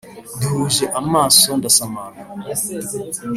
Duhuje 0.39 0.83
amaso 0.99 1.49
ndasamara 1.59 2.19